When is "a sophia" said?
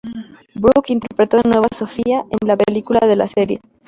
1.71-2.21